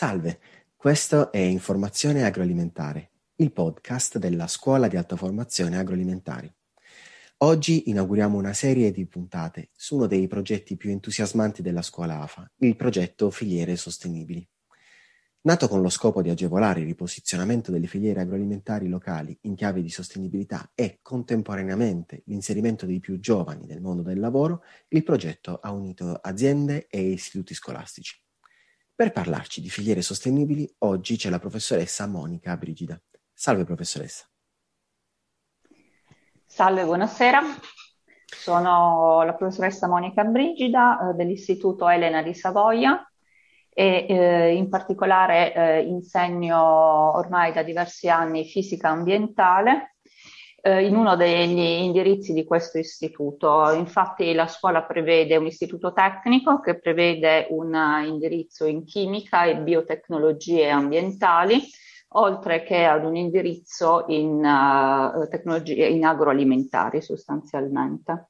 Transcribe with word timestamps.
Salve, 0.00 0.40
questo 0.76 1.30
è 1.30 1.36
Informazione 1.36 2.24
Agroalimentare, 2.24 3.10
il 3.34 3.52
podcast 3.52 4.16
della 4.16 4.46
Scuola 4.46 4.88
di 4.88 4.96
Alta 4.96 5.14
Formazione 5.14 5.76
Agroalimentari. 5.76 6.50
Oggi 7.40 7.90
inauguriamo 7.90 8.38
una 8.38 8.54
serie 8.54 8.92
di 8.92 9.04
puntate 9.04 9.68
su 9.74 9.96
uno 9.96 10.06
dei 10.06 10.26
progetti 10.26 10.78
più 10.78 10.88
entusiasmanti 10.88 11.60
della 11.60 11.82
scuola 11.82 12.22
AFA, 12.22 12.50
il 12.60 12.76
progetto 12.76 13.28
Filiere 13.28 13.76
Sostenibili. 13.76 14.48
Nato 15.42 15.68
con 15.68 15.82
lo 15.82 15.90
scopo 15.90 16.22
di 16.22 16.30
agevolare 16.30 16.80
il 16.80 16.86
riposizionamento 16.86 17.70
delle 17.70 17.86
filiere 17.86 18.22
agroalimentari 18.22 18.88
locali 18.88 19.36
in 19.42 19.54
chiave 19.54 19.82
di 19.82 19.90
sostenibilità 19.90 20.70
e 20.74 21.00
contemporaneamente 21.02 22.22
l'inserimento 22.24 22.86
dei 22.86 23.00
più 23.00 23.20
giovani 23.20 23.66
nel 23.66 23.82
mondo 23.82 24.00
del 24.00 24.18
lavoro, 24.18 24.62
il 24.88 25.02
progetto 25.02 25.60
ha 25.60 25.70
unito 25.70 26.14
aziende 26.14 26.86
e 26.88 27.02
istituti 27.02 27.52
scolastici. 27.52 28.18
Per 29.00 29.12
parlarci 29.12 29.62
di 29.62 29.70
filiere 29.70 30.02
sostenibili, 30.02 30.70
oggi 30.80 31.16
c'è 31.16 31.30
la 31.30 31.38
professoressa 31.38 32.06
Monica 32.06 32.54
Brigida. 32.58 33.00
Salve 33.32 33.64
professoressa. 33.64 34.26
Salve, 36.44 36.84
buonasera. 36.84 37.40
Sono 38.26 39.22
la 39.22 39.32
professoressa 39.32 39.88
Monica 39.88 40.22
Brigida 40.24 40.98
eh, 41.00 41.14
dell'Istituto 41.14 41.88
Elena 41.88 42.22
di 42.22 42.34
Savoia 42.34 43.02
e 43.70 44.04
eh, 44.06 44.54
in 44.54 44.68
particolare 44.68 45.54
eh, 45.54 45.80
insegno 45.80 46.60
ormai 47.16 47.54
da 47.54 47.62
diversi 47.62 48.10
anni 48.10 48.44
fisica 48.44 48.90
ambientale 48.90 49.96
eh, 50.62 50.86
in 50.86 50.96
uno 50.96 51.16
degli 51.16 51.58
indirizzi 51.58 52.32
di 52.32 52.44
questo 52.44 52.78
istituto. 52.78 53.70
Infatti 53.72 54.32
la 54.32 54.46
scuola 54.46 54.82
prevede 54.82 55.36
un 55.36 55.46
istituto 55.46 55.92
tecnico 55.92 56.60
che 56.60 56.78
prevede 56.78 57.46
un 57.50 57.74
indirizzo 58.04 58.66
in 58.66 58.84
chimica 58.84 59.44
e 59.44 59.58
biotecnologie 59.58 60.68
ambientali, 60.68 61.60
oltre 62.14 62.62
che 62.62 62.84
ad 62.84 63.04
un 63.04 63.16
indirizzo 63.16 64.04
in, 64.08 64.44
uh, 64.44 65.28
tecnologie, 65.28 65.86
in 65.86 66.04
agroalimentari 66.04 67.00
sostanzialmente. 67.00 68.28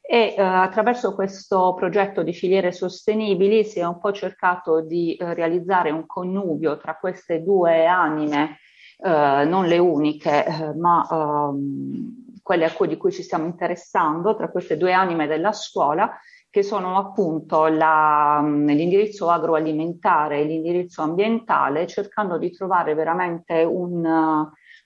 E 0.00 0.34
uh, 0.38 0.40
attraverso 0.40 1.14
questo 1.14 1.74
progetto 1.74 2.22
di 2.22 2.32
filiere 2.32 2.72
sostenibili 2.72 3.64
si 3.64 3.80
è 3.80 3.84
un 3.84 3.98
po' 3.98 4.12
cercato 4.12 4.80
di 4.80 5.16
uh, 5.20 5.32
realizzare 5.34 5.90
un 5.90 6.06
connubio 6.06 6.78
tra 6.78 6.96
queste 6.96 7.42
due 7.42 7.84
anime 7.84 8.58
eh, 9.00 9.44
non 9.44 9.66
le 9.66 9.78
uniche, 9.78 10.44
eh, 10.44 10.74
ma 10.74 11.06
ehm, 11.10 12.40
quelle 12.42 12.72
cui, 12.72 12.88
di 12.88 12.96
cui 12.96 13.12
ci 13.12 13.22
stiamo 13.22 13.46
interessando, 13.46 14.36
tra 14.36 14.50
queste 14.50 14.76
due 14.76 14.92
anime 14.92 15.26
della 15.26 15.52
scuola, 15.52 16.18
che 16.50 16.62
sono 16.62 16.96
appunto 16.96 17.66
la, 17.66 18.40
l'indirizzo 18.42 19.28
agroalimentare 19.28 20.40
e 20.40 20.44
l'indirizzo 20.44 21.02
ambientale, 21.02 21.86
cercando 21.86 22.38
di 22.38 22.50
trovare 22.50 22.94
veramente 22.94 23.62
un, 23.64 24.02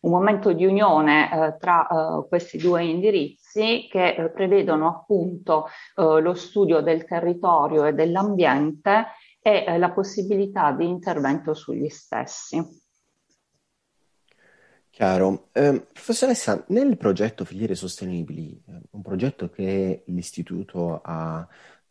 un 0.02 0.10
momento 0.10 0.52
di 0.52 0.66
unione 0.66 1.30
eh, 1.30 1.56
tra 1.58 1.86
eh, 1.86 2.28
questi 2.28 2.58
due 2.58 2.84
indirizzi 2.84 3.86
che 3.88 4.14
eh, 4.14 4.30
prevedono 4.30 4.88
appunto 4.88 5.66
eh, 5.96 6.20
lo 6.20 6.34
studio 6.34 6.80
del 6.80 7.04
territorio 7.04 7.84
e 7.84 7.92
dell'ambiente 7.92 9.06
e 9.40 9.64
eh, 9.66 9.78
la 9.78 9.90
possibilità 9.92 10.72
di 10.72 10.88
intervento 10.88 11.54
sugli 11.54 11.88
stessi. 11.88 12.81
Chiaro. 15.02 15.48
Eh, 15.50 15.84
professoressa, 15.92 16.64
nel 16.68 16.96
progetto 16.96 17.44
Filiere 17.44 17.74
Sostenibili, 17.74 18.62
eh, 18.68 18.82
un 18.90 19.02
progetto 19.02 19.50
che 19.50 20.04
l'Istituto 20.06 21.00
ha 21.02 21.44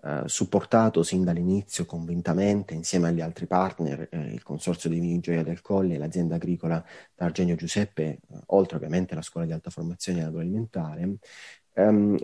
eh, 0.03 0.23
supportato 0.27 1.03
sin 1.03 1.25
dall'inizio 1.25 1.85
convintamente 1.85 2.73
insieme 2.73 3.09
agli 3.09 3.19
altri 3.19 3.47
partner, 3.47 4.07
eh, 4.09 4.31
il 4.31 4.41
Consorzio 4.43 4.89
di 4.89 4.97
Vini 4.97 5.19
Gioia 5.19 5.43
del 5.43 5.59
Colle, 5.59 5.97
l'azienda 5.97 6.35
agricola 6.35 6.81
d'Argenio 7.13 7.55
Giuseppe, 7.55 8.03
eh, 8.03 8.19
oltre 8.45 8.77
ovviamente 8.77 9.11
alla 9.11 9.21
Scuola 9.21 9.45
di 9.45 9.51
Alta 9.51 9.71
Formazione 9.71 10.23
Agroalimentare, 10.23 11.17
Um, 11.73 12.17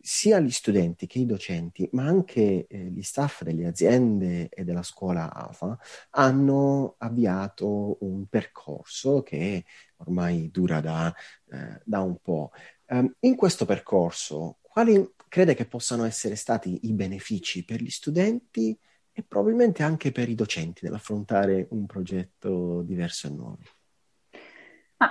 sia 0.00 0.40
gli 0.40 0.50
studenti 0.50 1.06
che 1.06 1.18
i 1.18 1.26
docenti, 1.26 1.88
ma 1.92 2.04
anche 2.04 2.66
eh, 2.66 2.78
gli 2.78 3.02
staff 3.02 3.42
delle 3.42 3.66
aziende 3.66 4.48
e 4.48 4.64
della 4.64 4.82
scuola 4.82 5.32
AFA 5.32 5.78
hanno 6.10 6.94
avviato 6.98 7.98
un 8.00 8.26
percorso 8.26 9.22
che 9.22 9.64
ormai 9.96 10.50
dura 10.50 10.80
da, 10.80 11.14
eh, 11.50 11.80
da 11.84 12.00
un 12.00 12.18
po'. 12.20 12.50
Um, 12.88 13.14
in 13.20 13.34
questo 13.36 13.64
percorso, 13.64 14.58
quali 14.60 15.14
crede 15.28 15.54
che 15.54 15.66
possano 15.66 16.04
essere 16.04 16.34
stati 16.36 16.80
i 16.82 16.92
benefici 16.92 17.64
per 17.64 17.80
gli 17.80 17.90
studenti 17.90 18.78
e 19.12 19.22
probabilmente 19.22 19.82
anche 19.82 20.12
per 20.12 20.28
i 20.28 20.34
docenti 20.34 20.84
nell'affrontare 20.84 21.66
un 21.70 21.86
progetto 21.86 22.82
diverso 22.82 23.26
e 23.26 23.30
nuovo? 23.30 23.58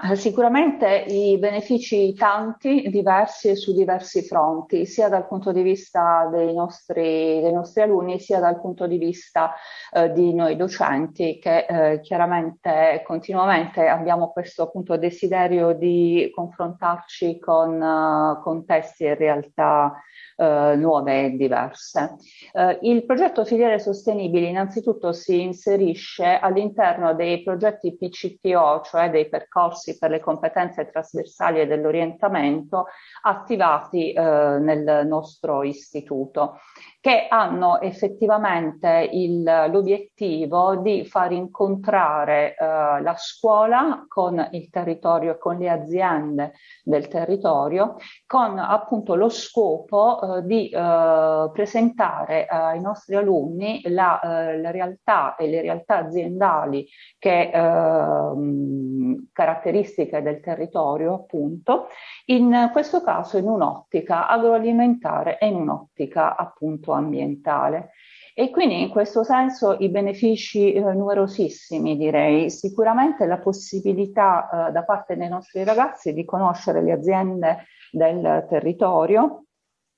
Ah, 0.01 0.15
sicuramente 0.15 1.05
i 1.07 1.37
benefici 1.37 2.15
tanti, 2.15 2.89
diversi 2.89 3.49
e 3.49 3.55
su 3.55 3.75
diversi 3.75 4.23
fronti, 4.23 4.87
sia 4.87 5.07
dal 5.07 5.27
punto 5.27 5.51
di 5.51 5.61
vista 5.61 6.27
dei 6.31 6.51
nostri, 6.51 7.39
dei 7.41 7.53
nostri 7.53 7.83
alunni, 7.83 8.19
sia 8.19 8.39
dal 8.39 8.59
punto 8.59 8.87
di 8.87 8.97
vista 8.97 9.53
eh, 9.91 10.11
di 10.11 10.33
noi 10.33 10.55
docenti, 10.55 11.37
che 11.37 11.67
eh, 11.69 12.01
chiaramente 12.01 13.03
continuamente 13.05 13.85
abbiamo 13.87 14.31
questo 14.31 14.63
appunto 14.63 14.97
desiderio 14.97 15.73
di 15.73 16.31
confrontarci 16.33 17.37
con 17.37 17.79
uh, 17.79 18.41
contesti 18.41 19.03
e 19.03 19.13
realtà 19.13 19.93
uh, 20.37 20.75
nuove 20.75 21.25
e 21.25 21.29
diverse. 21.35 22.15
Uh, 22.53 22.77
il 22.81 23.05
progetto 23.05 23.45
Filiere 23.45 23.77
Sostenibili 23.77 24.49
innanzitutto 24.49 25.11
si 25.11 25.41
inserisce 25.41 26.39
all'interno 26.39 27.13
dei 27.13 27.43
progetti 27.43 27.95
PCTO, 27.95 28.81
cioè 28.83 29.11
dei 29.11 29.29
percorsi 29.29 29.82
percorsi 29.83 29.97
per 29.97 30.09
le 30.09 30.19
competenze 30.21 30.89
trasversali 30.89 31.59
e 31.59 31.67
dell'orientamento 31.67 32.85
attivati 33.23 34.13
eh, 34.13 34.21
nel 34.21 35.05
nostro 35.05 35.63
istituto 35.63 36.59
che 37.03 37.27
hanno 37.29 37.81
effettivamente 37.81 39.09
il, 39.11 39.44
l'obiettivo 39.44 40.77
di 40.77 41.03
far 41.03 41.33
incontrare 41.33 42.55
eh, 42.55 42.66
la 42.66 43.13
scuola 43.17 44.05
con 44.07 44.47
il 44.51 44.69
territorio 44.69 45.33
e 45.33 45.38
con 45.38 45.57
le 45.57 45.69
aziende 45.69 46.53
del 46.81 47.09
territorio, 47.09 47.97
con 48.25 48.57
appunto 48.57 49.15
lo 49.15 49.27
scopo 49.27 50.38
eh, 50.38 50.44
di 50.45 50.69
eh, 50.69 51.50
presentare 51.51 52.45
ai 52.45 52.79
nostri 52.79 53.17
alunni 53.17 53.81
la, 53.88 54.21
eh, 54.21 54.61
la, 54.61 54.71
realtà 54.71 55.35
e 55.35 55.47
le 55.47 55.59
realtà 55.59 55.97
aziendali 55.97 56.88
che 57.19 57.51
ehm, 57.53 58.92
caratteristiche 59.33 60.21
del 60.21 60.39
territorio, 60.39 61.16
appunto, 61.16 61.88
in 62.25 62.69
questo 62.71 63.03
caso 63.03 63.38
in 63.38 63.47
un'ottica 63.47 64.29
agroalimentare 64.29 65.38
e 65.39 65.47
in 65.47 65.55
un'ottica 65.55 66.38
appunto 66.38 66.94
ambientale. 66.94 67.89
E 68.35 68.49
quindi 68.49 68.81
in 68.81 68.89
questo 68.89 69.23
senso 69.23 69.75
i 69.79 69.89
benefici 69.89 70.73
eh, 70.73 70.79
numerosissimi 70.79 71.95
direi, 71.97 72.49
sicuramente 72.49 73.27
la 73.27 73.38
possibilità 73.38 74.69
eh, 74.69 74.71
da 74.71 74.83
parte 74.83 75.16
dei 75.16 75.29
nostri 75.29 75.63
ragazzi 75.63 76.13
di 76.13 76.25
conoscere 76.25 76.81
le 76.81 76.94
aziende 76.94 77.65
del 77.91 78.45
territorio, 78.50 79.44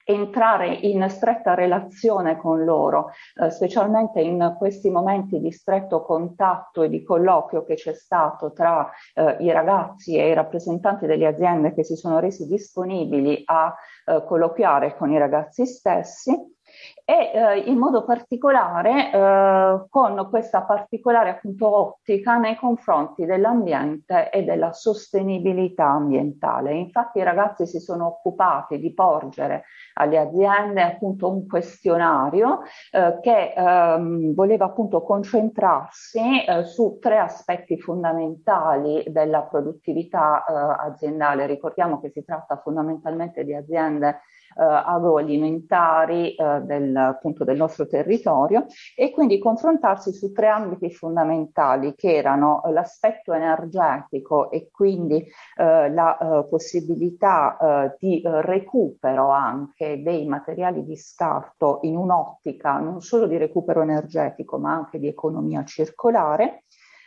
entrare 0.05 0.67
in 0.67 1.09
stretta 1.09 1.55
relazione 1.55 2.38
con 2.38 2.63
loro, 2.63 3.09
eh, 3.41 3.49
specialmente 3.49 4.21
in 4.21 4.55
questi 4.57 4.91
momenti 4.91 5.39
di 5.39 5.51
stretto 5.51 6.03
contatto 6.03 6.83
e 6.83 6.90
di 6.90 7.03
colloquio 7.03 7.66
che 7.66 7.73
c'è 7.73 7.93
stato 7.93 8.53
tra 8.53 8.90
eh, 9.16 9.37
i 9.40 9.52
ragazzi 9.52 10.16
e 10.16 10.29
i 10.29 10.34
rappresentanti 10.34 11.07
delle 11.07 11.25
aziende 11.25 11.73
che 11.73 11.84
si 11.84 11.96
sono 11.96 12.19
resi 12.19 12.46
disponibili 12.47 13.41
a 13.46 13.75
eh, 14.05 14.23
colloquiare 14.25 14.96
con 14.96 15.11
i 15.11 15.17
ragazzi 15.17 15.66
stessi 15.66 16.53
e 17.03 17.31
eh, 17.33 17.59
in 17.59 17.77
modo 17.77 18.03
particolare 18.03 19.11
eh, 19.11 19.85
con 19.89 20.27
questa 20.29 20.63
particolare 20.63 21.29
appunto 21.29 21.73
ottica 21.73 22.37
nei 22.37 22.55
confronti 22.55 23.25
dell'ambiente 23.25 24.29
e 24.31 24.43
della 24.43 24.72
sostenibilità 24.73 25.85
ambientale. 25.85 26.73
Infatti 26.73 27.19
i 27.19 27.23
ragazzi 27.23 27.67
si 27.67 27.79
sono 27.79 28.07
occupati 28.07 28.79
di 28.79 28.93
porgere 28.93 29.66
alle 29.93 30.17
aziende 30.17 30.81
appunto 30.81 31.29
un 31.29 31.47
questionario 31.47 32.61
eh, 32.91 33.19
che 33.22 33.53
ehm, 33.55 34.33
voleva 34.33 34.66
appunto 34.66 35.03
concentrarsi 35.03 36.43
eh, 36.43 36.63
su 36.66 36.97
tre 36.99 37.19
aspetti 37.19 37.79
fondamentali 37.79 39.03
della 39.07 39.43
produttività 39.43 40.43
eh, 40.43 40.87
aziendale. 40.89 41.45
Ricordiamo 41.45 42.01
che 42.01 42.09
si 42.09 42.23
tratta 42.23 42.57
fondamentalmente 42.57 43.43
di 43.43 43.53
aziende 43.53 44.22
agroalimentari 44.55 46.35
del, 46.63 46.96
appunto, 46.96 47.43
del 47.43 47.57
nostro 47.57 47.87
territorio 47.87 48.66
e 48.96 49.11
quindi 49.11 49.40
confrontarsi 49.40 50.13
su 50.13 50.31
tre 50.31 50.47
ambiti 50.47 50.91
fondamentali 50.91 51.93
che 51.96 52.16
erano 52.16 52.61
l'aspetto 52.72 53.34
energetico 53.34 54.49
e 54.52 54.69
quindi 54.72 55.25
la 55.55 56.46
possibilità 56.49 57.96
di 57.99 58.22
recupero 58.23 59.29
anche 59.29 60.02
dei 60.02 60.25
materiali 60.25 60.84
di 60.84 60.96
scarto 60.96 61.79
in 61.81 61.97
un'ottica 61.97 62.78
non 62.79 63.01
solo 63.01 63.28
di 63.28 63.37
recupero 63.37 63.81
energetico 63.81 64.58
ma 64.58 64.73
anche 64.73 64.99
di 64.99 65.08
economia 65.08 65.63
circolare 65.63 66.63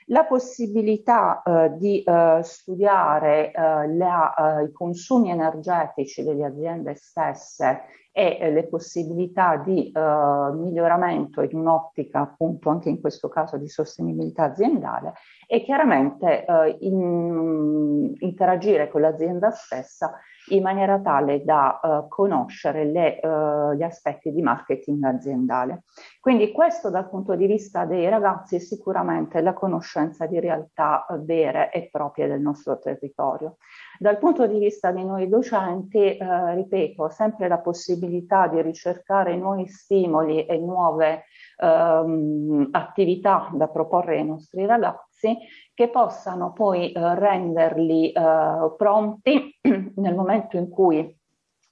la 0.09 0.25
possibilità 0.25 1.43
eh, 1.43 1.77
di 1.77 2.03
eh, 2.03 2.41
studiare 2.43 3.53
eh, 3.53 3.95
la, 3.95 4.35
eh, 4.35 4.65
i 4.65 4.73
consumi 4.73 5.31
energetici 5.31 6.23
delle 6.23 6.45
aziende 6.45 6.95
stesse 6.95 7.83
e 8.13 8.39
eh, 8.41 8.51
le 8.51 8.67
possibilità 8.67 9.57
di 9.57 9.93
miglioramento 9.95 11.43
in 11.43 11.57
un'ottica 11.57 12.21
appunto 12.21 12.71
anche 12.71 12.89
in 12.89 13.01
questo 13.01 13.29
caso 13.29 13.57
di 13.59 13.69
sostenibilità 13.69 14.45
aziendale 14.45 15.13
e 15.47 15.63
chiaramente 15.63 16.45
in, 16.81 18.15
interagire 18.19 18.89
con 18.89 19.03
l'azienda 19.03 19.51
stessa 19.51 20.19
in 20.51 20.63
maniera 20.63 20.99
tale 21.01 21.45
da 21.45 21.81
uh, 21.83 22.09
conoscere 22.09 22.85
le, 22.85 23.21
uh, 23.23 23.75
gli 23.75 23.83
aspetti 23.83 24.33
di 24.33 24.43
marketing 24.43 25.05
aziendale. 25.05 25.83
Quindi 26.21 26.53
questo 26.53 26.91
dal 26.91 27.09
punto 27.09 27.35
di 27.35 27.47
vista 27.47 27.85
dei 27.85 28.09
ragazzi 28.09 28.57
è 28.57 28.59
sicuramente 28.59 29.41
la 29.41 29.53
conoscenza 29.53 30.27
di 30.27 30.39
realtà 30.41 31.07
uh, 31.09 31.25
vere 31.25 31.71
e 31.73 31.89
proprie 31.91 32.29
del 32.29 32.41
nostro 32.41 32.79
territorio. 32.79 33.57
Dal 33.99 34.19
punto 34.19 34.47
di 34.47 34.59
vista 34.59 34.93
di 34.93 35.05
noi 35.05 35.29
docenti, 35.29 36.17
ripeto, 36.19 37.09
sempre 37.09 37.49
la 37.49 37.59
possibilità 37.59 38.47
di 38.47 38.63
ricercare 38.63 39.37
nuovi 39.37 39.67
stimoli 39.67 40.47
e 40.47 40.57
nuove 40.59 41.25
ehm, 41.59 42.69
attività 42.71 43.51
da 43.53 43.69
proporre 43.69 44.19
ai 44.19 44.27
nostri 44.27 44.65
ragazzi 44.67 45.37
che 45.75 45.89
possano 45.89 46.53
poi 46.53 46.93
eh, 46.93 47.15
renderli 47.15 48.13
eh, 48.13 48.75
pronti 48.77 49.59
nel 49.97 50.15
momento 50.15 50.57
in 50.57 50.69
cui 50.69 51.17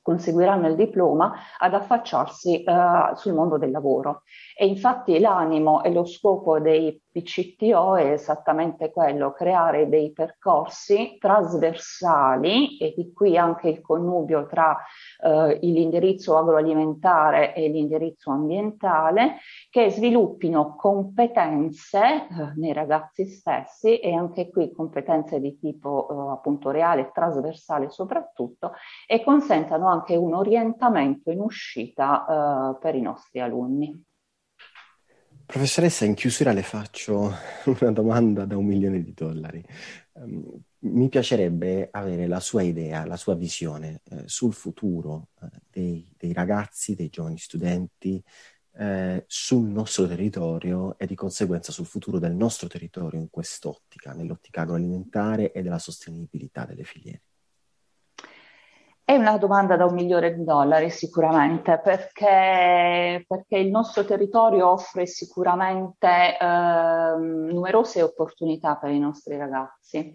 conseguiranno 0.02 0.68
il 0.68 0.76
diploma 0.76 1.32
ad 1.58 1.74
affacciarsi 1.74 2.62
eh, 2.62 3.10
sul 3.14 3.32
mondo 3.32 3.58
del 3.58 3.72
lavoro. 3.72 4.22
E 4.56 4.66
infatti 4.66 5.18
l'animo 5.18 5.82
e 5.82 5.92
lo 5.92 6.04
scopo 6.04 6.60
dei 6.60 7.00
PCTO 7.16 7.96
è 7.96 8.10
esattamente 8.10 8.92
quello, 8.92 9.32
creare 9.32 9.88
dei 9.88 10.12
percorsi 10.12 11.16
trasversali 11.18 12.76
e 12.76 12.92
di 12.94 13.10
qui 13.14 13.38
anche 13.38 13.70
il 13.70 13.80
connubio 13.80 14.46
tra 14.46 14.76
eh, 15.24 15.58
l'indirizzo 15.62 16.36
agroalimentare 16.36 17.54
e 17.54 17.68
l'indirizzo 17.68 18.30
ambientale 18.30 19.38
che 19.70 19.88
sviluppino 19.90 20.76
competenze 20.76 22.04
eh, 22.04 22.52
nei 22.56 22.74
ragazzi 22.74 23.24
stessi 23.24 23.98
e 23.98 24.12
anche 24.12 24.50
qui 24.50 24.70
competenze 24.72 25.40
di 25.40 25.58
tipo 25.58 26.08
eh, 26.10 26.32
appunto 26.32 26.70
reale, 26.70 27.10
trasversale 27.14 27.88
soprattutto 27.88 28.72
e 29.06 29.24
consentano 29.24 29.88
anche 29.88 30.16
un 30.16 30.34
orientamento 30.34 31.30
in 31.30 31.40
uscita 31.40 32.74
eh, 32.74 32.78
per 32.78 32.94
i 32.94 33.00
nostri 33.00 33.40
alunni. 33.40 34.05
Professoressa, 35.46 36.04
in 36.04 36.14
chiusura 36.14 36.52
le 36.52 36.64
faccio 36.64 37.32
una 37.80 37.92
domanda 37.92 38.44
da 38.44 38.56
un 38.56 38.66
milione 38.66 39.00
di 39.00 39.14
dollari. 39.14 39.64
Um, 40.14 40.60
mi 40.80 41.08
piacerebbe 41.08 41.88
avere 41.92 42.26
la 42.26 42.40
sua 42.40 42.62
idea, 42.62 43.06
la 43.06 43.16
sua 43.16 43.34
visione 43.34 44.02
eh, 44.10 44.24
sul 44.26 44.52
futuro 44.52 45.28
eh, 45.40 45.48
dei, 45.70 46.12
dei, 46.16 46.32
ragazzi, 46.32 46.96
dei 46.96 47.08
giovani 47.08 47.38
studenti, 47.38 48.22
eh, 48.78 49.24
sul 49.28 49.68
nostro 49.68 50.06
territorio 50.08 50.98
e 50.98 51.06
di 51.06 51.14
conseguenza 51.14 51.70
sul 51.70 51.86
futuro 51.86 52.18
del 52.18 52.34
nostro 52.34 52.66
territorio 52.66 53.20
in 53.20 53.30
quest'ottica, 53.30 54.12
nell'ottica 54.12 54.62
agroalimentare 54.62 55.52
e 55.52 55.62
della 55.62 55.78
sostenibilità 55.78 56.64
delle 56.66 56.84
filiere. 56.84 57.22
È 59.08 59.14
una 59.14 59.38
domanda 59.38 59.76
da 59.76 59.84
un 59.84 59.94
milione 59.94 60.34
di 60.34 60.42
dollari 60.42 60.90
sicuramente, 60.90 61.78
perché, 61.78 63.24
perché 63.24 63.56
il 63.56 63.70
nostro 63.70 64.04
territorio 64.04 64.68
offre 64.68 65.06
sicuramente 65.06 66.36
eh, 66.36 67.16
numerose 67.16 68.02
opportunità 68.02 68.74
per 68.74 68.90
i 68.90 68.98
nostri 68.98 69.36
ragazzi 69.36 70.12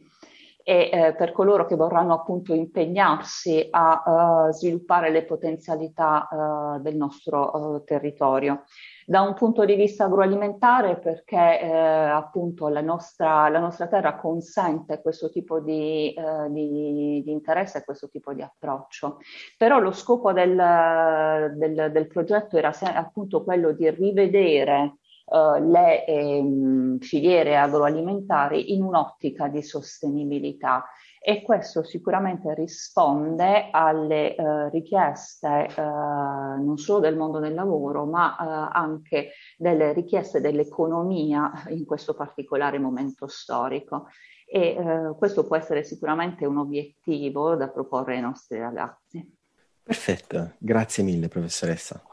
e 0.62 0.90
eh, 0.92 1.16
per 1.16 1.32
coloro 1.32 1.66
che 1.66 1.78
vorranno 1.78 2.14
appunto 2.14 2.54
impegnarsi 2.54 3.66
a 3.72 4.48
uh, 4.50 4.52
sviluppare 4.52 5.10
le 5.10 5.24
potenzialità 5.24 6.28
uh, 6.30 6.82
del 6.82 6.98
nostro 6.98 7.50
uh, 7.50 7.84
territorio. 7.86 8.66
Da 9.06 9.22
un 9.22 9.34
punto 9.34 9.66
di 9.66 9.76
vista 9.76 10.06
agroalimentare 10.06 10.98
perché 10.98 11.60
eh, 11.60 11.70
appunto 11.70 12.68
la 12.68 12.82
nostra, 12.82 13.50
la 13.50 13.60
nostra, 13.60 13.88
terra 13.88 14.16
consente 14.16 15.02
questo 15.02 15.30
tipo 15.30 15.60
di, 15.60 16.14
di, 16.50 17.22
di, 17.24 17.32
interesse 17.32 17.84
questo 17.84 18.10
tipo 18.10 18.34
di 18.34 18.42
approccio. 18.42 19.18
Però 19.58 19.80
lo 19.80 19.92
scopo 19.92 20.34
del, 20.34 21.54
del, 21.56 21.90
del 21.92 22.08
progetto 22.08 22.58
era 22.58 22.72
appunto 22.96 23.44
quello 23.44 23.72
di 23.72 23.90
rivedere 23.90 24.96
Uh, 25.32 25.66
le 25.66 26.04
eh, 26.08 26.98
filiere 27.00 27.56
agroalimentari 27.56 28.74
in 28.74 28.84
un'ottica 28.84 29.48
di 29.48 29.64
sostenibilità 29.64 30.84
e 31.24 31.44
questo 31.44 31.84
sicuramente 31.84 32.56
risponde 32.56 33.70
alle 33.70 34.36
uh, 34.36 34.70
richieste 34.70 35.68
uh, 35.78 35.82
non 35.82 36.78
solo 36.78 37.00
del 37.00 37.16
mondo 37.16 37.38
del 37.38 37.54
lavoro 37.54 38.06
ma 38.06 38.36
anche 38.36 39.34
delle 39.56 39.94
richieste 39.94 40.42
dell'economia 40.42 41.52
in 41.70 41.86
questo 41.86 42.16
particolare 42.16 42.80
momento 42.80 43.28
storico 43.28 44.08
e 44.48 44.76
questo 45.18 45.46
può 45.46 45.56
essere 45.56 45.84
sicuramente 45.84 46.46
un 46.46 46.58
obiettivo 46.58 47.56
da 47.56 47.70
proporre 47.70 48.16
ai 48.16 48.22
nostri 48.22 48.60
ragazzi. 48.60 49.38
Perfetto, 49.82 50.56
grazie 50.58 51.04
mille 51.04 51.30
professoressa. 51.30 52.04